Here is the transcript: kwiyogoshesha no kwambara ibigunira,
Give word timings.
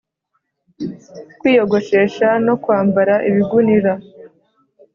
kwiyogoshesha 1.39 2.27
no 2.45 2.55
kwambara 2.63 3.13
ibigunira, 3.29 3.93